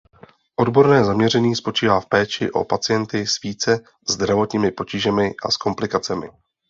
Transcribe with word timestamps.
Odborné 0.57 1.05
zaměření 1.05 1.55
spočívá 1.55 1.99
v 2.01 2.05
péči 2.05 2.51
o 2.51 2.65
pacienty 2.65 3.27
s 3.27 3.41
více 3.41 3.79
zdravotními 4.09 4.71
potížemi 4.71 5.31
a 5.45 5.51
s 5.51 5.57
komplikacemi. 5.57 6.29